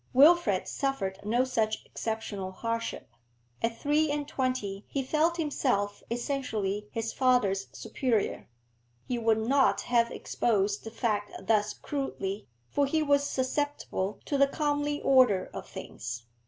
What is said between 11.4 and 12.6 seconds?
thus crudely,